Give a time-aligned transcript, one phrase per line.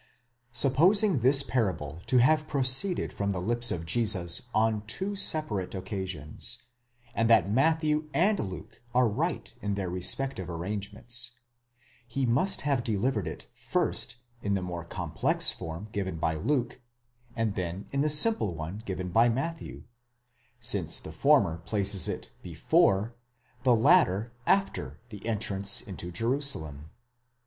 [0.51, 6.57] Supposing this parable to have proceeded from the lips of Jesus on two separate occasions,
[7.13, 11.33] and that Matthew and Luke are right in their respective arrangements,
[12.07, 16.81] he must have delivered it first in the more complex form given by Luke,
[17.35, 19.83] and then in the simple one given by Matthew;*!
[20.59, 23.13] since the former places it before,
[23.61, 26.89] the latter after the entrance into Jerusalem.